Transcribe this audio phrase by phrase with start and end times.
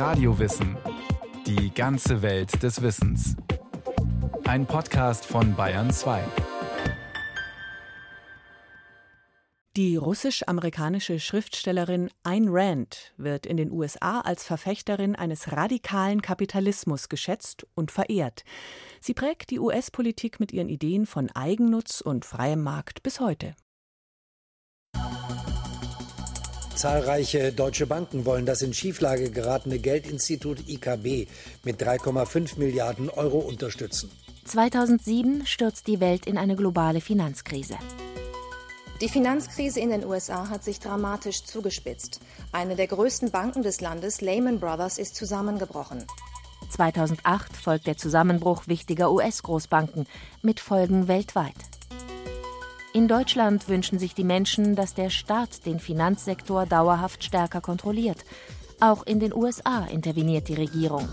[0.00, 0.78] Radiowissen.
[1.46, 3.36] Die ganze Welt des Wissens.
[4.44, 6.24] Ein Podcast von Bayern 2.
[9.76, 17.66] Die russisch-amerikanische Schriftstellerin Ayn Rand wird in den USA als Verfechterin eines radikalen Kapitalismus geschätzt
[17.74, 18.44] und verehrt.
[19.02, 23.54] Sie prägt die US-Politik mit ihren Ideen von Eigennutz und freiem Markt bis heute.
[26.80, 31.28] Zahlreiche deutsche Banken wollen das in Schieflage geratene Geldinstitut IKB
[31.62, 34.10] mit 3,5 Milliarden Euro unterstützen.
[34.46, 37.76] 2007 stürzt die Welt in eine globale Finanzkrise.
[39.02, 42.20] Die Finanzkrise in den USA hat sich dramatisch zugespitzt.
[42.50, 46.06] Eine der größten Banken des Landes, Lehman Brothers, ist zusammengebrochen.
[46.70, 50.06] 2008 folgt der Zusammenbruch wichtiger US-Großbanken
[50.40, 51.56] mit Folgen weltweit.
[52.92, 58.24] In Deutschland wünschen sich die Menschen, dass der Staat den Finanzsektor dauerhaft stärker kontrolliert.
[58.80, 61.08] Auch in den USA interveniert die Regierung.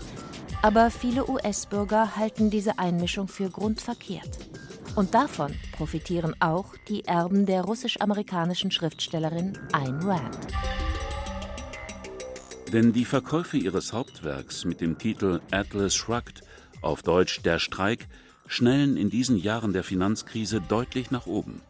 [0.60, 4.28] Aber viele US-Bürger halten diese Einmischung für grundverkehrt.
[4.96, 10.36] Und davon profitieren auch die Erben der russisch-amerikanischen Schriftstellerin Ayn Rand.
[12.72, 16.42] Denn die Verkäufe ihres Hauptwerks mit dem Titel Atlas Shrugged,
[16.82, 18.08] auf Deutsch Der Streik,
[18.48, 21.60] schnellen in diesen Jahren der Finanzkrise deutlich nach oben,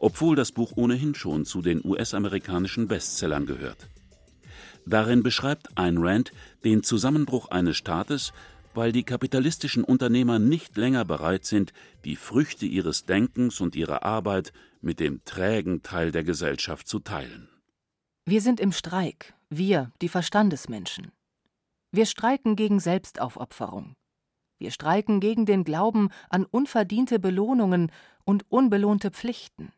[0.00, 3.88] obwohl das Buch ohnehin schon zu den US-amerikanischen Bestsellern gehört.
[4.86, 6.32] Darin beschreibt Ayn Rand
[6.64, 8.32] den Zusammenbruch eines Staates,
[8.74, 11.72] weil die kapitalistischen Unternehmer nicht länger bereit sind,
[12.04, 17.48] die Früchte ihres Denkens und ihrer Arbeit mit dem trägen Teil der Gesellschaft zu teilen.
[18.24, 21.12] Wir sind im Streik, wir, die Verstandesmenschen.
[21.90, 23.94] Wir streiken gegen Selbstaufopferung.
[24.58, 27.90] Wir streiken gegen den Glauben an unverdiente Belohnungen
[28.24, 29.72] und unbelohnte Pflichten.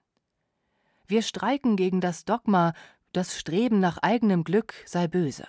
[1.11, 2.73] Wir streiken gegen das Dogma,
[3.13, 5.45] das Streben nach eigenem Glück sei böse.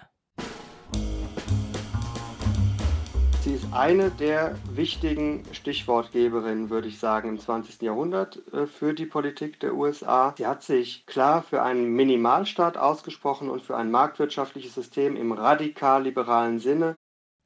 [3.44, 7.80] Sie ist eine der wichtigen Stichwortgeberinnen, würde ich sagen, im 20.
[7.84, 10.34] Jahrhundert äh, für die Politik der USA.
[10.36, 16.02] Sie hat sich klar für einen Minimalstaat ausgesprochen und für ein marktwirtschaftliches System im radikal
[16.02, 16.96] liberalen Sinne.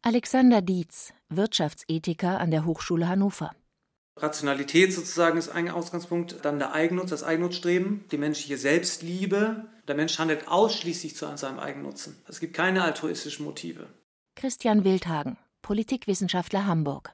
[0.04, 3.52] Alexander Dietz, Wirtschaftsethiker an der Hochschule Hannover.
[4.18, 9.66] Rationalität sozusagen ist ein Ausgangspunkt, dann der Eigennutz, das Eigennutzstreben, die menschliche Selbstliebe.
[9.90, 12.16] Der Mensch handelt ausschließlich zu seinem Eigennutzen.
[12.26, 13.88] Es gibt keine altruistischen Motive.
[14.36, 17.14] Christian Wildhagen, Politikwissenschaftler Hamburg.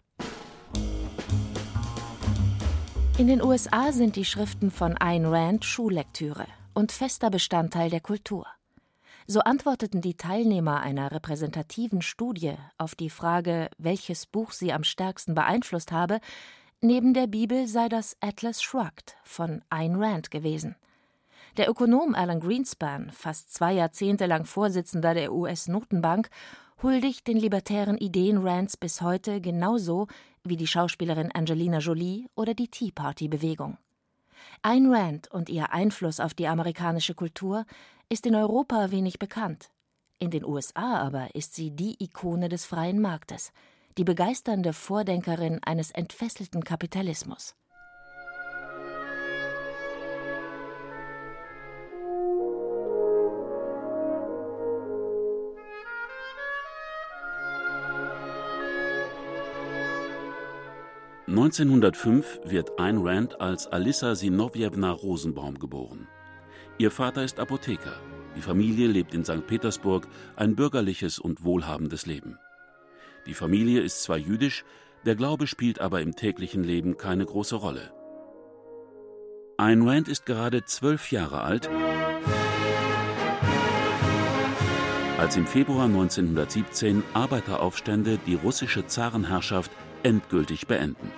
[3.18, 6.46] In den USA sind die Schriften von Ayn Rand Schullektüre
[6.76, 8.46] und fester Bestandteil der Kultur.
[9.26, 15.36] So antworteten die Teilnehmer einer repräsentativen Studie auf die Frage, welches Buch sie am stärksten
[15.36, 16.20] beeinflusst habe,
[16.82, 20.76] neben der Bibel sei das Atlas Shrugged von Ayn Rand gewesen.
[21.58, 26.30] Der Ökonom Alan Greenspan, fast zwei Jahrzehnte lang Vorsitzender der US-Notenbank
[26.82, 30.08] huldigt den libertären Ideen Rands bis heute genauso
[30.44, 33.78] wie die Schauspielerin Angelina Jolie oder die Tea Party-Bewegung.
[34.64, 37.66] Ayn Rand und ihr Einfluss auf die amerikanische Kultur
[38.10, 39.70] ist in Europa wenig bekannt.
[40.18, 43.52] In den USA aber ist sie die Ikone des freien Marktes,
[43.98, 47.56] die begeisternde Vordenkerin eines entfesselten Kapitalismus.
[61.32, 66.08] 1905 wird Ayn Rand als Alissa Sinowjewna Rosenbaum geboren.
[66.78, 67.94] Ihr Vater ist Apotheker.
[68.36, 69.48] Die Familie lebt in St.
[69.48, 72.38] Petersburg ein bürgerliches und wohlhabendes Leben.
[73.26, 74.66] Die Familie ist zwar jüdisch,
[75.06, 77.92] der Glaube spielt aber im täglichen Leben keine große Rolle.
[79.58, 81.70] Ayn Rand ist gerade zwölf Jahre alt,
[85.20, 89.70] als im Februar 1917 Arbeiteraufstände die russische Zarenherrschaft
[90.02, 91.12] endgültig beenden.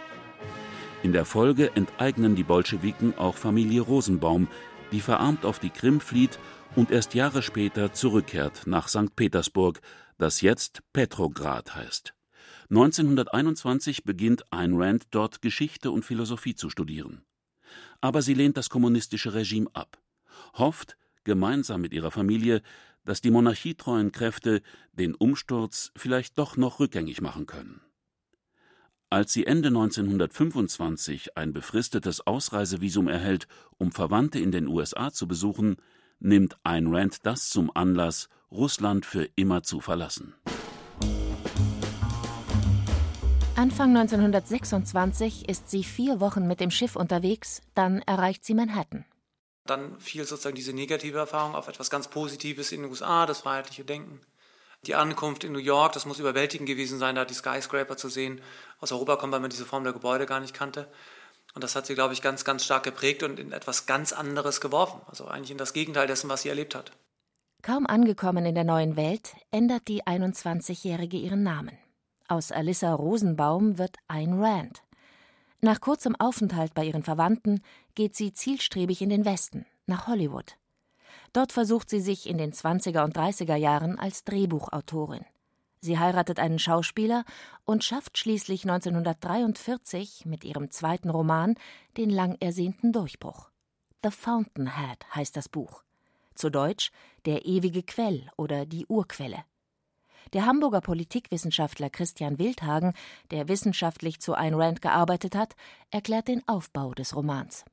[1.04, 4.50] In der Folge enteignen die Bolschewiken auch Familie Rosenbaum,
[4.92, 6.38] die verarmt auf die Krim flieht
[6.76, 9.16] und erst Jahre später zurückkehrt nach St.
[9.16, 9.80] Petersburg,
[10.18, 12.14] das jetzt Petrograd heißt.
[12.70, 17.24] 1921 beginnt Ayn Rand dort Geschichte und Philosophie zu studieren.
[18.02, 20.02] Aber sie lehnt das kommunistische Regime ab,
[20.56, 22.62] hofft, gemeinsam mit ihrer Familie,
[23.06, 24.62] dass die monarchietreuen Kräfte
[24.94, 27.82] den Umsturz vielleicht doch noch rückgängig machen können.
[29.10, 35.76] Als sie Ende 1925 ein befristetes Ausreisevisum erhält, um Verwandte in den USA zu besuchen,
[36.20, 40.36] nimmt Ayn Rand das zum Anlass, Russland für immer zu verlassen.
[43.56, 49.06] Anfang 1926 ist sie vier Wochen mit dem Schiff unterwegs, dann erreicht sie Manhattan.
[49.66, 53.86] Dann fiel sozusagen diese negative Erfahrung auf etwas ganz Positives in den USA, das freiheitliche
[53.86, 54.22] Denken.
[54.86, 58.42] Die Ankunft in New York, das muss überwältigend gewesen sein, da die Skyscraper zu sehen.
[58.80, 60.88] Aus Europa kommt, weil man diese Form der Gebäude gar nicht kannte.
[61.56, 64.60] Und das hat sie, glaube ich, ganz, ganz stark geprägt und in etwas ganz anderes
[64.60, 65.02] geworfen.
[65.08, 66.92] Also eigentlich in das Gegenteil dessen, was sie erlebt hat.
[67.64, 71.78] Kaum angekommen in der neuen Welt, ändert die 21-Jährige ihren Namen.
[72.28, 74.84] Aus Alyssa Rosenbaum wird Ayn Rand.
[75.62, 77.62] Nach kurzem Aufenthalt bei ihren Verwandten
[77.96, 80.58] geht sie zielstrebig in den Westen, nach Hollywood.
[81.32, 85.24] Dort versucht sie sich in den 20er und 30er Jahren als Drehbuchautorin.
[85.80, 87.24] Sie heiratet einen Schauspieler
[87.64, 91.56] und schafft schließlich 1943 mit ihrem zweiten Roman
[91.96, 93.52] den lang ersehnten Durchbruch.
[94.04, 95.84] The Fountainhead heißt das Buch.
[96.36, 96.92] Zu Deutsch
[97.26, 99.44] Der ewige Quell oder die Urquelle.
[100.34, 102.94] Der Hamburger Politikwissenschaftler Christian Wildhagen,
[103.32, 105.56] der wissenschaftlich zu Ayn Rand gearbeitet hat,
[105.92, 107.66] erklärt den Aufbau des Romans.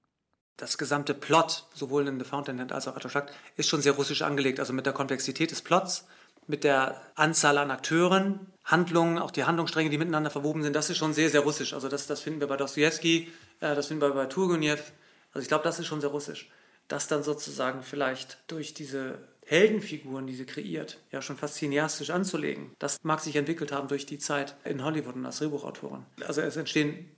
[0.56, 4.60] Das gesamte Plot, sowohl in The Fountainhead als auch Artefakt, ist schon sehr russisch angelegt,
[4.60, 6.06] also mit der Komplexität des Plots
[6.50, 10.98] mit der Anzahl an Akteuren, Handlungen, auch die Handlungsstränge, die miteinander verwoben sind, das ist
[10.98, 11.72] schon sehr, sehr russisch.
[11.72, 14.92] Also das, das finden wir bei Dostoevsky, äh, das finden wir bei Turgenev.
[15.32, 16.50] Also ich glaube, das ist schon sehr russisch.
[16.88, 19.18] Das dann sozusagen vielleicht durch diese
[19.50, 22.70] Heldenfiguren, die sie kreiert, ja schon fast cineastisch anzulegen.
[22.78, 26.04] Das mag sich entwickelt haben durch die Zeit in Hollywood und als Drehbuchautorin.
[26.24, 27.10] Also es entstehen,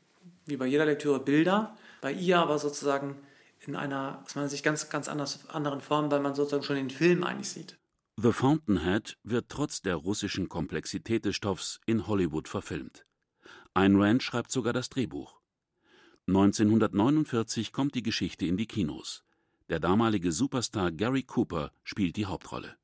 [0.46, 3.16] wie bei jeder Lektüre, Bilder, bei ihr aber sozusagen
[3.66, 6.88] in einer, aus meiner Sicht, ganz, ganz anders, anderen Form, weil man sozusagen schon den
[6.88, 7.76] Film eigentlich sieht.
[8.16, 13.04] The Fountainhead wird trotz der russischen Komplexität des Stoffs in Hollywood verfilmt.
[13.74, 15.38] Ayn Rand schreibt sogar das Drehbuch.
[16.28, 19.22] 1949 kommt die Geschichte in die Kinos.
[19.72, 22.76] Der damalige Superstar Gary Cooper spielt die Hauptrolle.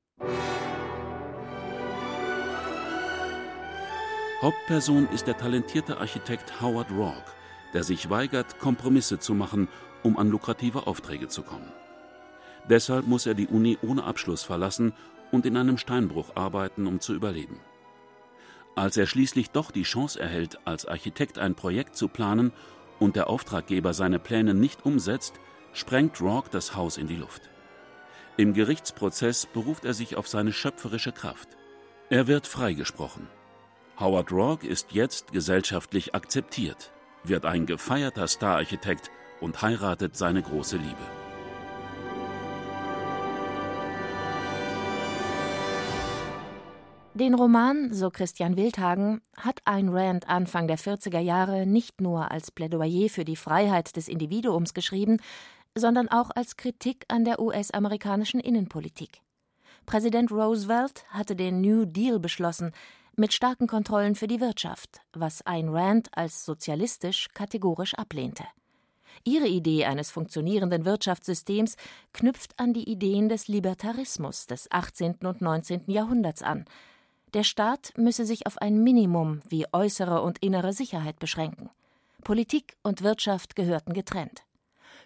[4.40, 7.30] Hauptperson ist der talentierte Architekt Howard Rourke,
[7.74, 9.68] der sich weigert, Kompromisse zu machen,
[10.02, 11.70] um an lukrative Aufträge zu kommen.
[12.70, 14.94] Deshalb muss er die Uni ohne Abschluss verlassen
[15.30, 17.60] und in einem Steinbruch arbeiten, um zu überleben.
[18.76, 22.50] Als er schließlich doch die Chance erhält, als Architekt ein Projekt zu planen
[22.98, 25.38] und der Auftraggeber seine Pläne nicht umsetzt,
[25.78, 27.50] sprengt Rourke das Haus in die Luft.
[28.36, 31.56] Im Gerichtsprozess beruft er sich auf seine schöpferische Kraft.
[32.10, 33.26] Er wird freigesprochen.
[33.98, 36.92] Howard Rourke ist jetzt gesellschaftlich akzeptiert,
[37.24, 39.10] wird ein gefeierter Stararchitekt
[39.40, 40.96] und heiratet seine große Liebe.
[47.14, 52.52] Den Roman, so Christian Wildhagen, hat Ayn Rand Anfang der 40er Jahre nicht nur als
[52.52, 55.18] Plädoyer für die Freiheit des Individuums geschrieben,
[55.78, 59.20] sondern auch als Kritik an der US-amerikanischen Innenpolitik.
[59.86, 62.72] Präsident Roosevelt hatte den New Deal beschlossen,
[63.16, 68.44] mit starken Kontrollen für die Wirtschaft, was Ayn Rand als sozialistisch kategorisch ablehnte.
[69.24, 71.76] Ihre Idee eines funktionierenden Wirtschaftssystems
[72.12, 75.16] knüpft an die Ideen des Libertarismus des 18.
[75.24, 75.84] und 19.
[75.86, 76.64] Jahrhunderts an,
[77.34, 81.68] der Staat müsse sich auf ein Minimum wie äußere und innere Sicherheit beschränken.
[82.24, 84.44] Politik und Wirtschaft gehörten getrennt.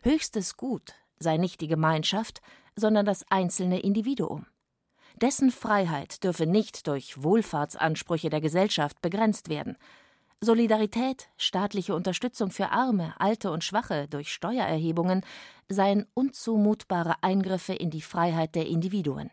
[0.05, 2.43] Höchstes Gut sei nicht die Gemeinschaft,
[2.75, 4.47] sondern das einzelne Individuum.
[5.15, 9.77] Dessen Freiheit dürfe nicht durch Wohlfahrtsansprüche der Gesellschaft begrenzt werden.
[10.41, 15.25] Solidarität, staatliche Unterstützung für Arme, Alte und Schwache durch Steuererhebungen
[15.69, 19.31] seien unzumutbare Eingriffe in die Freiheit der Individuen.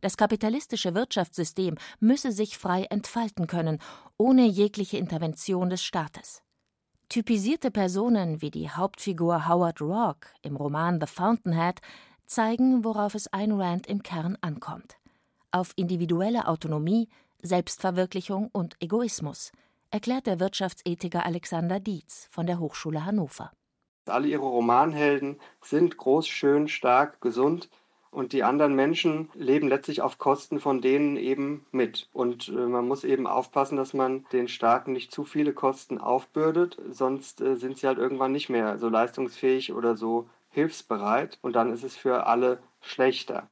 [0.00, 3.80] Das kapitalistische Wirtschaftssystem müsse sich frei entfalten können,
[4.16, 6.42] ohne jegliche Intervention des Staates.
[7.10, 11.80] Typisierte Personen wie die Hauptfigur Howard Rourke im Roman The Fountainhead
[12.26, 14.98] zeigen, worauf es Ayn Rand im Kern ankommt.
[15.50, 17.08] Auf individuelle Autonomie,
[17.40, 19.52] Selbstverwirklichung und Egoismus,
[19.90, 23.52] erklärt der Wirtschaftsethiker Alexander Dietz von der Hochschule Hannover.
[24.04, 27.70] Alle ihre Romanhelden sind groß, schön, stark, gesund
[28.10, 32.08] und die anderen Menschen leben letztlich auf Kosten von denen eben mit.
[32.12, 36.78] Und äh, man muss eben aufpassen, dass man den Starken nicht zu viele Kosten aufbürdet,
[36.90, 41.72] sonst äh, sind sie halt irgendwann nicht mehr so leistungsfähig oder so hilfsbereit und dann
[41.72, 43.50] ist es für alle schlechter.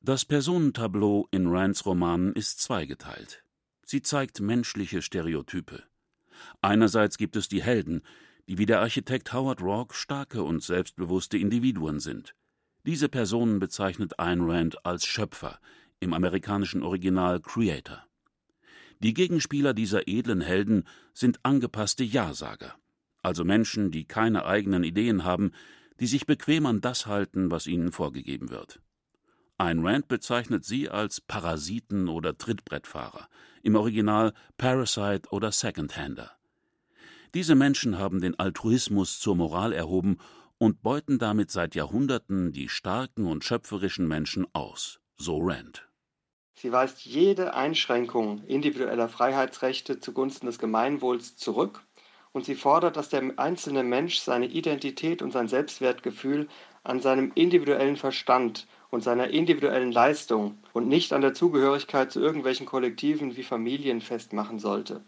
[0.00, 3.44] Das Personentableau in Rands Romanen ist zweigeteilt.
[3.84, 5.82] Sie zeigt menschliche Stereotype.
[6.60, 8.02] Einerseits gibt es die Helden,
[8.48, 12.34] die wie der Architekt Howard Rourke starke und selbstbewusste Individuen sind.
[12.86, 15.58] Diese Personen bezeichnet Ayn Rand als Schöpfer,
[15.98, 18.06] im amerikanischen Original Creator.
[19.00, 22.76] Die Gegenspieler dieser edlen Helden sind angepasste Ja-Sager,
[23.22, 25.50] also Menschen, die keine eigenen Ideen haben,
[25.98, 28.80] die sich bequem an das halten, was ihnen vorgegeben wird.
[29.58, 33.28] Ayn Rand bezeichnet sie als Parasiten oder Trittbrettfahrer,
[33.64, 36.30] im Original Parasite oder Secondhander.
[37.34, 40.18] Diese Menschen haben den Altruismus zur Moral erhoben
[40.58, 45.88] und beuten damit seit Jahrhunderten die starken und schöpferischen Menschen aus, so Rand.
[46.54, 51.82] Sie weist jede Einschränkung individueller Freiheitsrechte zugunsten des Gemeinwohls zurück
[52.32, 56.48] und sie fordert, dass der einzelne Mensch seine Identität und sein Selbstwertgefühl
[56.82, 62.66] an seinem individuellen Verstand und seiner individuellen Leistung und nicht an der Zugehörigkeit zu irgendwelchen
[62.66, 65.04] Kollektiven wie Familien festmachen sollte.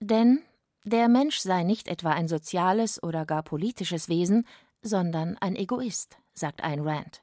[0.00, 0.42] Denn
[0.84, 4.46] der Mensch sei nicht etwa ein soziales oder gar politisches Wesen,
[4.82, 7.22] sondern ein Egoist, sagt Ayn Rand.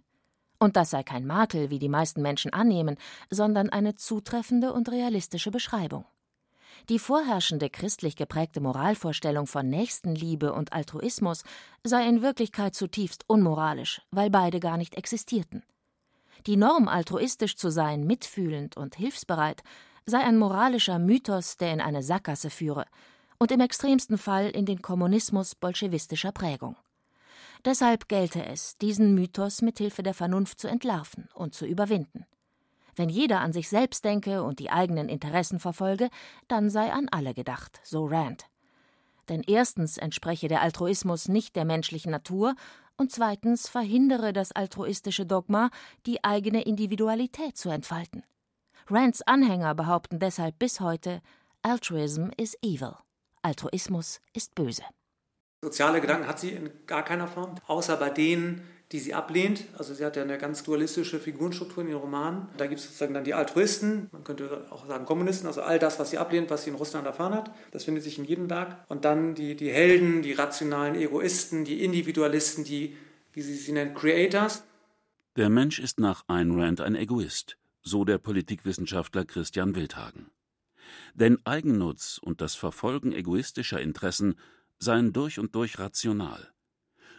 [0.59, 2.97] Und das sei kein Makel, wie die meisten Menschen annehmen,
[3.29, 6.05] sondern eine zutreffende und realistische Beschreibung.
[6.87, 11.43] Die vorherrschende christlich geprägte Moralvorstellung von Nächstenliebe und Altruismus
[11.83, 15.63] sei in Wirklichkeit zutiefst unmoralisch, weil beide gar nicht existierten.
[16.45, 19.63] Die Norm, altruistisch zu sein, mitfühlend und hilfsbereit,
[20.05, 22.85] sei ein moralischer Mythos, der in eine Sackgasse führe
[23.39, 26.75] und im extremsten Fall in den Kommunismus bolschewistischer Prägung.
[27.65, 32.25] Deshalb gelte es, diesen Mythos mit Hilfe der Vernunft zu entlarven und zu überwinden.
[32.95, 36.09] Wenn jeder an sich selbst denke und die eigenen Interessen verfolge,
[36.47, 38.45] dann sei an alle gedacht, so Rand.
[39.29, 42.55] Denn erstens entspreche der Altruismus nicht der menschlichen Natur
[42.97, 45.69] und zweitens verhindere das altruistische Dogma,
[46.05, 48.23] die eigene Individualität zu entfalten.
[48.89, 51.21] Rands Anhänger behaupten deshalb bis heute,
[51.61, 52.95] Altruism is evil.
[53.41, 54.83] Altruismus ist böse.
[55.61, 59.65] Soziale Gedanken hat sie in gar keiner Form, außer bei denen, die sie ablehnt.
[59.77, 62.47] Also sie hat ja eine ganz dualistische Figurenstruktur in ihren Romanen.
[62.57, 65.99] Da gibt es sozusagen dann die Altruisten, man könnte auch sagen Kommunisten, also all das,
[65.99, 67.51] was sie ablehnt, was sie in Russland erfahren hat.
[67.71, 68.77] Das findet sich in jedem Werk.
[68.87, 72.95] Und dann die, die Helden, die rationalen Egoisten, die Individualisten, die,
[73.33, 74.63] wie sie sie nennt, Creators.
[75.35, 80.31] Der Mensch ist nach Ayn Rand ein Egoist, so der Politikwissenschaftler Christian Wildhagen.
[81.13, 84.35] Denn Eigennutz und das Verfolgen egoistischer Interessen
[84.77, 86.53] seien durch und durch rational.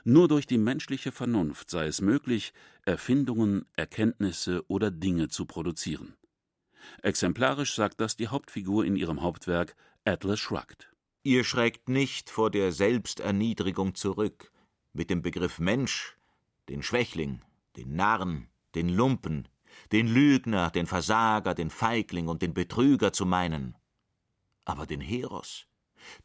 [0.05, 2.53] Nur durch die menschliche Vernunft sei es möglich,
[2.85, 6.15] Erfindungen, Erkenntnisse oder Dinge zu produzieren.
[7.03, 10.91] Exemplarisch sagt das die Hauptfigur in ihrem Hauptwerk Atlas Shrugged.
[11.23, 14.51] Ihr schreckt nicht vor der Selbsterniedrigung zurück,
[14.95, 16.17] mit dem Begriff Mensch,
[16.71, 17.43] den Schwächling,
[17.77, 19.47] den Narren, den Lumpen,
[19.93, 23.77] den Lügner, den Versager, den Feigling und den Betrüger zu meinen.
[24.71, 25.67] Aber den Heros,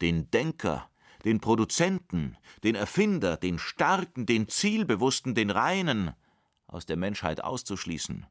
[0.02, 0.88] den Denker,
[1.24, 6.14] den Produzenten, den Erfinder, den Starken, den Zielbewussten, den Reinen
[6.68, 8.28] aus der Menschheit auszuschließen.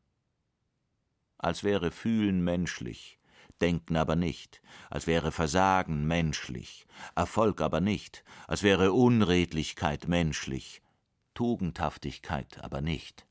[1.37, 3.19] Als wäre Fühlen menschlich,
[3.61, 10.81] Denken aber nicht, als wäre Versagen menschlich, Erfolg aber nicht, als wäre Unredlichkeit menschlich,
[11.35, 13.27] Tugendhaftigkeit aber nicht.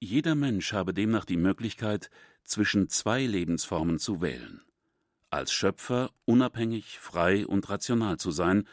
[0.00, 2.10] Jeder Mensch habe demnach die Möglichkeit,
[2.44, 4.62] zwischen zwei Lebensformen zu wählen
[5.30, 8.66] als Schöpfer unabhängig, frei und rational zu sein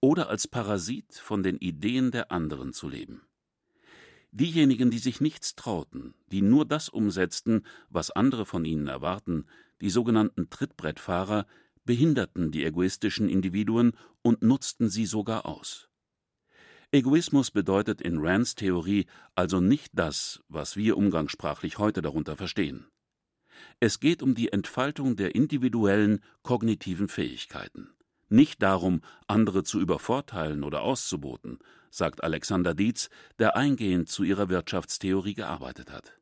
[0.00, 3.22] oder als Parasit von den Ideen der anderen zu leben.
[4.32, 9.46] Diejenigen, die sich nichts trauten, die nur das umsetzten, was andere von ihnen erwarten,
[9.80, 11.46] die sogenannten Trittbrettfahrer,
[11.84, 15.88] behinderten die egoistischen Individuen und nutzten sie sogar aus.
[16.92, 22.86] Egoismus bedeutet in Rands Theorie also nicht das, was wir umgangssprachlich heute darunter verstehen.
[23.80, 27.90] Es geht um die Entfaltung der individuellen kognitiven Fähigkeiten.
[28.28, 31.58] Nicht darum, andere zu übervorteilen oder auszuboten,
[31.90, 36.12] sagt Alexander Dietz, der eingehend zu ihrer Wirtschaftstheorie gearbeitet hat.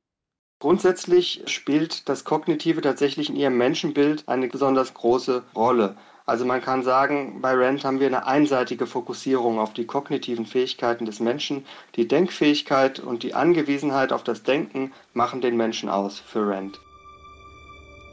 [0.61, 5.97] Grundsätzlich spielt das Kognitive tatsächlich in ihrem Menschenbild eine besonders große Rolle.
[6.27, 11.07] Also man kann sagen, bei Rand haben wir eine einseitige Fokussierung auf die kognitiven Fähigkeiten
[11.07, 11.65] des Menschen.
[11.95, 16.81] Die Denkfähigkeit und die Angewiesenheit auf das Denken machen den Menschen aus für Rand.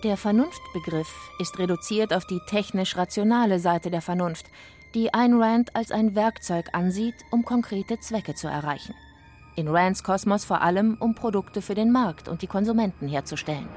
[0.05, 4.45] Der Vernunftbegriff ist reduziert auf die technisch-rationale Seite der Vernunft,
[4.93, 8.93] die Ayn Rand als ein Werkzeug ansieht, um konkrete Zwecke zu erreichen.
[9.55, 13.67] In Rands Kosmos vor allem, um Produkte für den Markt und die Konsumenten herzustellen.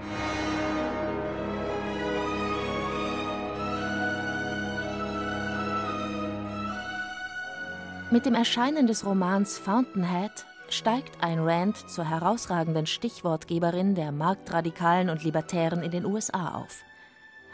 [8.10, 15.24] Mit dem Erscheinen des Romans Fountainhead steigt Ayn Rand zur herausragenden Stichwortgeberin der Marktradikalen und
[15.24, 16.84] Libertären in den USA auf.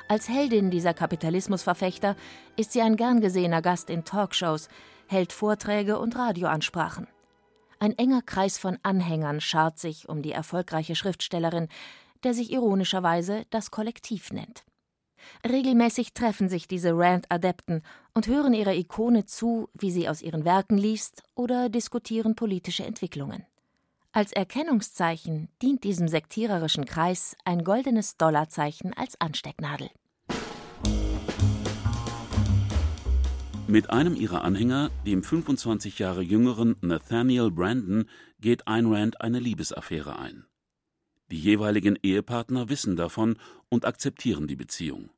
[0.09, 2.17] Als Heldin dieser Kapitalismusverfechter
[2.57, 4.69] ist sie ein gern gesehener Gast in Talkshows,
[5.07, 7.07] hält Vorträge und Radioansprachen.
[7.79, 11.69] Ein enger Kreis von Anhängern schart sich um die erfolgreiche Schriftstellerin,
[12.23, 14.65] der sich ironischerweise das Kollektiv nennt.
[15.49, 17.83] Regelmäßig treffen sich diese Rand-Adepten
[18.15, 23.45] und hören ihrer Ikone zu, wie sie aus ihren Werken liest oder diskutieren politische Entwicklungen.
[24.13, 29.91] Als Erkennungszeichen dient diesem sektiererischen Kreis ein goldenes Dollarzeichen als Anstecknadel.
[33.67, 38.05] Mit einem ihrer Anhänger, dem 25 Jahre jüngeren Nathaniel Brandon,
[38.41, 40.45] geht Ayn Rand eine Liebesaffäre ein.
[41.35, 45.11] Die jeweiligen Ehepartner wissen davon und akzeptieren die Beziehung.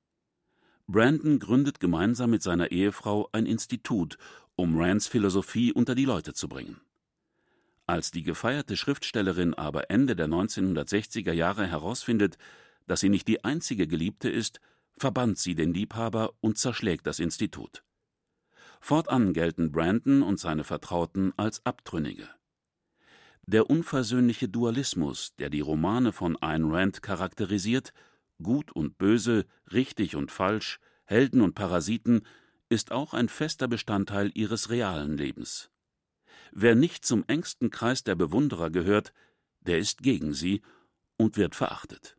[0.86, 4.16] Brandon gründet gemeinsam mit seiner Ehefrau ein Institut,
[4.54, 6.80] um Rands Philosophie unter die Leute zu bringen.
[7.84, 12.38] Als die gefeierte Schriftstellerin aber Ende der 1960er Jahre herausfindet,
[12.86, 14.58] dass sie nicht die einzige Geliebte ist,
[14.96, 17.84] verbannt sie den Liebhaber und zerschlägt das Institut.
[18.80, 22.26] Fortan gelten Brandon und seine Vertrauten als Abtrünnige.
[23.48, 27.92] Der unversöhnliche Dualismus, der die Romane von Ayn Rand charakterisiert,
[28.42, 32.26] Gut und Böse, richtig und falsch, Helden und Parasiten,
[32.68, 35.70] ist auch ein fester Bestandteil ihres realen Lebens.
[36.50, 39.12] Wer nicht zum engsten Kreis der Bewunderer gehört,
[39.60, 40.62] der ist gegen sie
[41.16, 42.16] und wird verachtet.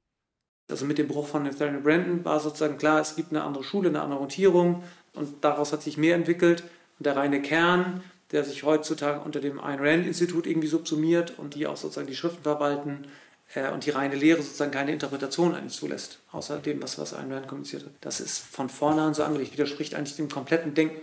[0.69, 3.89] Also mit dem Bruch von Nathaniel Brandon war sozusagen klar, es gibt eine andere Schule,
[3.89, 6.63] eine andere Orientierung und daraus hat sich mehr entwickelt.
[6.97, 11.55] Und der reine Kern, der sich heutzutage unter dem Ayn Rand Institut irgendwie subsumiert und
[11.55, 13.07] die auch sozusagen die Schriften verwalten
[13.53, 17.31] äh, und die reine Lehre sozusagen keine Interpretation eigentlich zulässt, außer dem, was, was Ayn
[17.31, 17.91] Rand kommuniziert hat.
[18.01, 20.99] Das ist von vornherein so angelegt, widerspricht eigentlich dem kompletten Denken.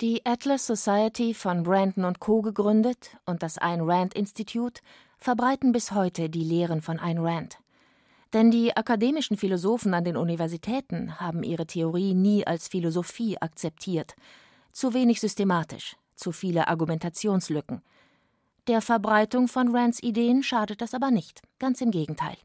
[0.00, 2.40] Die Atlas Society von Brandon und Co.
[2.40, 4.80] gegründet und das Ayn Rand Institut
[5.18, 7.58] verbreiten bis heute die Lehren von Ayn Rand.
[8.32, 14.14] Denn die akademischen Philosophen an den Universitäten haben ihre Theorie nie als Philosophie akzeptiert.
[14.72, 17.82] Zu wenig systematisch, zu viele Argumentationslücken.
[18.66, 22.36] Der Verbreitung von Rands Ideen schadet das aber nicht, ganz im Gegenteil.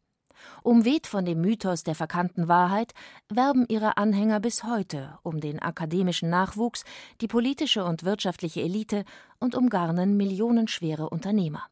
[0.62, 2.94] Umweht von dem Mythos der verkannten Wahrheit,
[3.30, 6.84] werben ihre Anhänger bis heute um den akademischen Nachwuchs,
[7.22, 9.04] die politische und wirtschaftliche Elite
[9.40, 11.64] und umgarnen millionenschwere Unternehmer.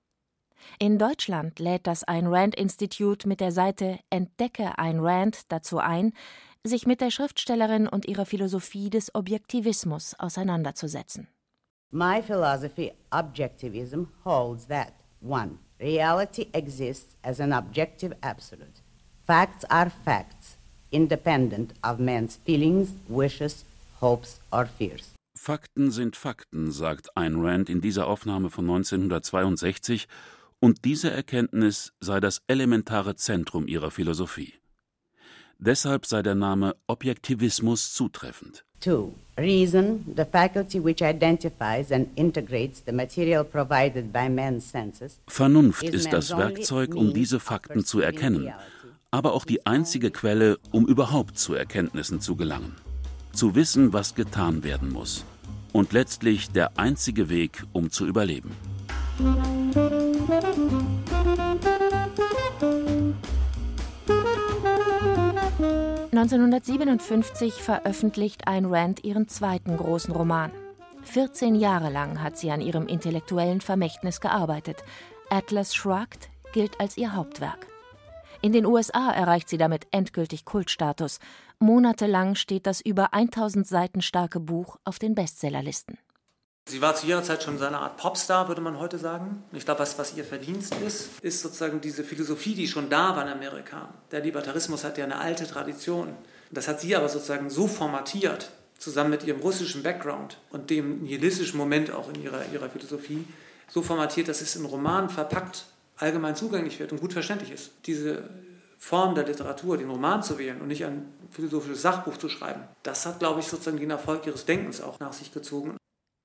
[0.80, 6.14] In Deutschland lädt das Ayn Rand Institute mit der Seite Entdecke Ayn Rand dazu ein,
[6.66, 11.28] sich mit der Schriftstellerin und ihrer Philosophie des Objektivismus auseinanderzusetzen.
[11.92, 15.58] My philosophy, objectivism, holds that 1.
[15.80, 18.82] Reality exists as an objective absolute.
[19.26, 20.58] Facts are facts,
[20.92, 23.66] independent of man's feelings, wishes,
[24.00, 25.14] hopes or fears.
[25.36, 30.08] Fakten sind Fakten, sagt Ayn Rand in dieser Aufnahme von 1962
[30.60, 34.54] und diese Erkenntnis sei das elementare Zentrum ihrer Philosophie.
[35.64, 38.66] Deshalb sei der Name Objektivismus zutreffend.
[38.80, 39.12] 2.
[39.38, 45.20] Reason, the faculty which identifies and integrates the material provided by man's senses.
[45.28, 48.52] Vernunft ist das Werkzeug, um diese Fakten zu erkennen,
[49.12, 52.76] aber auch die einzige Quelle, um überhaupt zu Erkenntnissen zu gelangen.
[53.32, 55.26] Zu wissen, was getan werden muss.
[55.74, 58.50] Und letztlich der einzige Weg, um zu überleben.
[66.22, 70.52] 1957 veröffentlicht Ayn Rand ihren zweiten großen Roman.
[71.02, 74.84] 14 Jahre lang hat sie an ihrem intellektuellen Vermächtnis gearbeitet.
[75.32, 77.66] Atlas Shrugged gilt als ihr Hauptwerk.
[78.44, 81.18] In den USA erreicht sie damit endgültig Kultstatus.
[81.58, 85.98] Monatelang steht das über 1000 Seiten starke Buch auf den Bestsellerlisten.
[86.72, 89.44] Sie war zu ihrer Zeit schon so eine Art Popstar, würde man heute sagen.
[89.52, 93.24] Ich glaube, was, was ihr Verdienst ist, ist sozusagen diese Philosophie, die schon da war
[93.24, 93.94] in Amerika.
[94.12, 96.16] Der Libertarismus hat ja eine alte Tradition.
[96.50, 101.58] Das hat sie aber sozusagen so formatiert, zusammen mit ihrem russischen Background und dem nihilistischen
[101.58, 103.28] Moment auch in ihrer, ihrer Philosophie,
[103.68, 105.66] so formatiert, dass es in Roman verpackt
[105.98, 107.72] allgemein zugänglich wird und gut verständlich ist.
[107.86, 108.30] Diese
[108.78, 113.06] Form der Literatur, den Roman zu wählen und nicht ein philosophisches Sachbuch zu schreiben, das
[113.06, 115.76] hat, glaube ich, sozusagen den Erfolg ihres Denkens auch nach sich gezogen.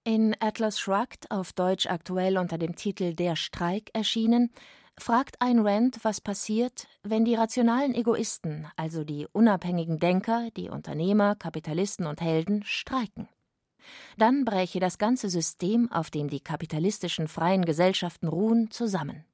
[0.07, 4.53] In Atlas Shrugged, auf Deutsch aktuell unter dem Titel Der Streik erschienen,
[4.97, 11.35] fragt Ayn Rand, was passiert, wenn die rationalen Egoisten, also die unabhängigen Denker, die Unternehmer,
[11.35, 13.27] Kapitalisten und Helden, streiken.
[14.16, 19.25] Dann bräche das ganze System, auf dem die kapitalistischen freien Gesellschaften ruhen, zusammen.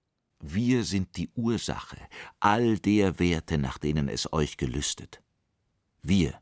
[0.40, 1.98] Wir sind die Ursache
[2.40, 5.20] all der Werte, nach denen es euch gelüstet.
[6.00, 6.32] Wir,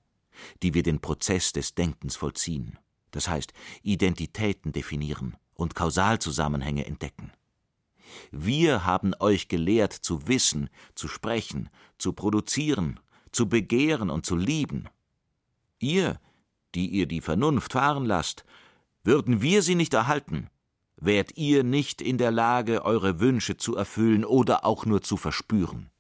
[0.63, 2.79] die wir den Prozess des Denkens vollziehen
[3.11, 7.33] das heißt Identitäten definieren und Kausalzusammenhänge entdecken.
[8.31, 11.69] Wir haben euch gelehrt zu wissen, zu sprechen,
[11.99, 13.01] zu produzieren,
[13.33, 14.89] zu begehren und zu lieben.
[15.79, 16.21] Ihr,
[16.75, 18.45] die ihr die Vernunft fahren lasst,
[19.05, 20.49] würden wir sie nicht erhalten,
[20.97, 25.91] wärt ihr nicht in der Lage, eure Wünsche zu erfüllen oder auch nur zu verspüren.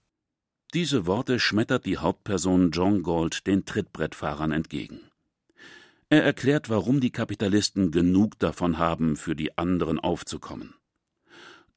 [0.74, 5.09] Diese Worte schmettert die Hauptperson John Gold den Trittbrettfahrern entgegen.
[6.12, 10.74] Er erklärt, warum die Kapitalisten genug davon haben, für die anderen aufzukommen.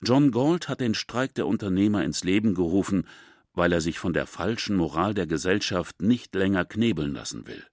[0.02, 3.08] John Galt hat den Streik der Unternehmer ins Leben gerufen,
[3.54, 7.64] weil er sich von der falschen Moral der Gesellschaft nicht länger knebeln lassen will.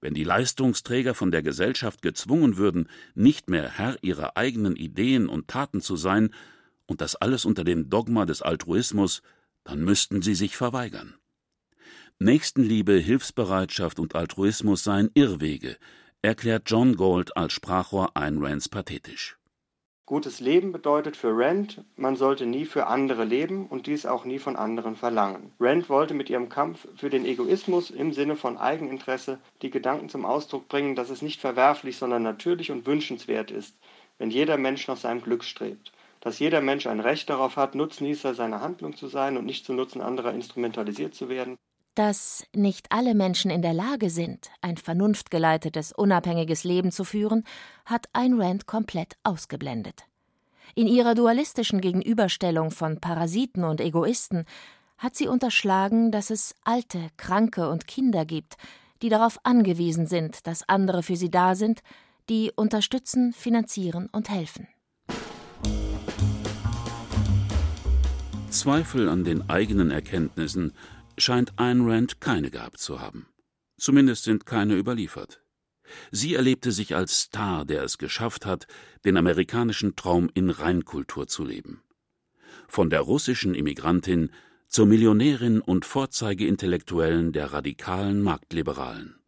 [0.00, 5.48] Wenn die Leistungsträger von der Gesellschaft gezwungen würden, nicht mehr Herr ihrer eigenen Ideen und
[5.48, 6.32] Taten zu sein
[6.86, 9.22] und das alles unter dem Dogma des Altruismus,
[9.64, 11.16] dann müssten sie sich verweigern.
[12.20, 15.76] Nächstenliebe, Hilfsbereitschaft und Altruismus seien Irrwege,
[16.20, 19.38] erklärt John Gold als Sprachrohr Ayn Rands pathetisch.
[20.04, 24.40] Gutes Leben bedeutet für Rand, man sollte nie für andere leben und dies auch nie
[24.40, 25.52] von anderen verlangen.
[25.60, 30.24] Rand wollte mit ihrem Kampf für den Egoismus im Sinne von Eigeninteresse die Gedanken zum
[30.24, 33.76] Ausdruck bringen, dass es nicht verwerflich, sondern natürlich und wünschenswert ist,
[34.18, 35.92] wenn jeder Mensch nach seinem Glück strebt.
[36.20, 39.72] Dass jeder Mensch ein Recht darauf hat, Nutznießer seiner Handlung zu sein und nicht zu
[39.72, 41.56] Nutzen anderer instrumentalisiert zu werden
[41.98, 47.42] dass nicht alle Menschen in der Lage sind, ein vernunftgeleitetes, unabhängiges Leben zu führen,
[47.84, 50.04] hat Ayn Rand komplett ausgeblendet.
[50.76, 54.44] In ihrer dualistischen Gegenüberstellung von Parasiten und Egoisten
[54.96, 58.58] hat sie unterschlagen, dass es Alte, Kranke und Kinder gibt,
[59.02, 61.80] die darauf angewiesen sind, dass andere für sie da sind,
[62.28, 64.68] die unterstützen, finanzieren und helfen.
[68.50, 70.72] Zweifel an den eigenen Erkenntnissen
[71.20, 73.26] scheint Ayn Rand keine gehabt zu haben.
[73.76, 75.42] Zumindest sind keine überliefert.
[76.10, 78.66] Sie erlebte sich als Star, der es geschafft hat,
[79.04, 81.82] den amerikanischen Traum in Reinkultur zu leben.
[82.68, 84.30] Von der russischen Immigrantin
[84.66, 89.18] zur Millionärin und Vorzeigeintellektuellen der radikalen Marktliberalen.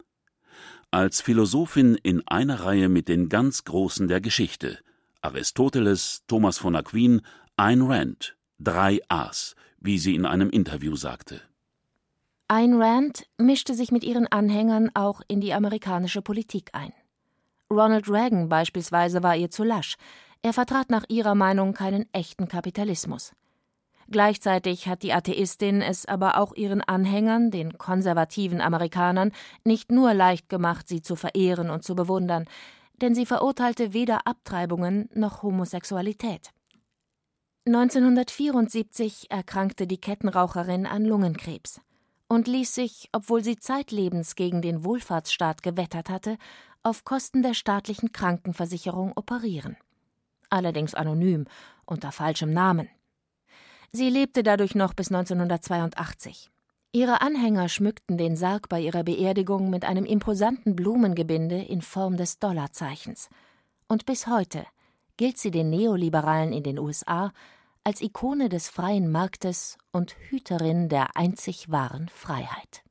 [0.90, 4.78] Als Philosophin in einer Reihe mit den ganz Großen der Geschichte
[5.22, 7.20] Aristoteles, Thomas von Aquin,
[7.56, 11.42] Ayn Rand, drei A's, wie sie in einem Interview sagte.
[12.52, 16.92] Ayn Rand mischte sich mit ihren Anhängern auch in die amerikanische Politik ein.
[17.70, 19.94] Ronald Reagan beispielsweise war ihr zu lasch.
[20.42, 23.34] Er vertrat nach ihrer Meinung keinen echten Kapitalismus.
[24.08, 29.30] Gleichzeitig hat die Atheistin es aber auch ihren Anhängern, den konservativen Amerikanern,
[29.62, 32.46] nicht nur leicht gemacht, sie zu verehren und zu bewundern,
[33.00, 36.50] denn sie verurteilte weder Abtreibungen noch Homosexualität.
[37.68, 41.80] 1974 erkrankte die Kettenraucherin an Lungenkrebs
[42.30, 46.38] und ließ sich, obwohl sie zeitlebens gegen den Wohlfahrtsstaat gewettert hatte,
[46.84, 49.76] auf Kosten der staatlichen Krankenversicherung operieren.
[50.48, 51.46] Allerdings anonym,
[51.86, 52.88] unter falschem Namen.
[53.90, 56.50] Sie lebte dadurch noch bis 1982.
[56.92, 62.38] Ihre Anhänger schmückten den Sarg bei ihrer Beerdigung mit einem imposanten Blumengebinde in Form des
[62.38, 63.28] Dollarzeichens.
[63.88, 64.64] Und bis heute
[65.16, 67.32] gilt sie den Neoliberalen in den USA
[67.84, 72.84] als Ikone des freien Marktes und Hüterin der einzig wahren Freiheit.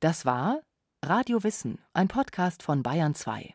[0.00, 0.60] Das war
[1.04, 3.54] Radio Wissen, ein Podcast von Bayern 2.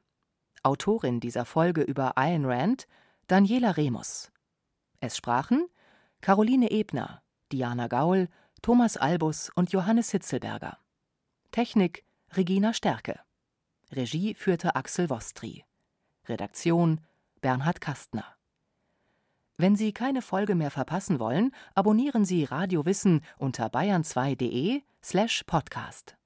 [0.63, 2.87] Autorin dieser Folge über Ayn Rand,
[3.27, 4.31] Daniela Remus.
[4.99, 5.67] Es sprachen
[6.21, 7.21] Caroline Ebner,
[7.51, 8.29] Diana Gaul,
[8.61, 10.77] Thomas Albus und Johannes Hitzelberger.
[11.51, 13.19] Technik Regina Stärke.
[13.91, 15.65] Regie führte Axel Wostri.
[16.27, 17.01] Redaktion
[17.41, 18.37] Bernhard Kastner.
[19.61, 26.17] Wenn Sie keine Folge mehr verpassen wollen, abonnieren Sie Radio Wissen unter bayern2.de slash podcast.